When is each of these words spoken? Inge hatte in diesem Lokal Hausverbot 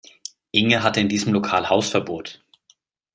Inge 0.49 0.81
hatte 0.81 0.99
in 0.99 1.09
diesem 1.09 1.31
Lokal 1.31 1.69
Hausverbot 1.69 2.43